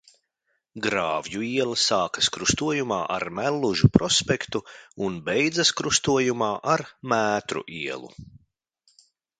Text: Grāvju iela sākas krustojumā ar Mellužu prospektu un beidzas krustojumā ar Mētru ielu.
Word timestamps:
Grāvju 0.85 1.41
iela 1.47 1.75
sākas 1.81 2.29
krustojumā 2.37 2.99
ar 3.17 3.27
Mellužu 3.41 3.91
prospektu 3.99 4.63
un 5.09 5.23
beidzas 5.29 5.75
krustojumā 5.83 6.53
ar 6.79 6.87
Mētru 7.15 7.67
ielu. 7.85 8.13